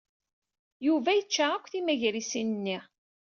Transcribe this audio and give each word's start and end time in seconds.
Yuba 0.85 1.11
yečča 1.13 1.45
akk 1.51 1.65
timagrisin-nni. 1.71 2.77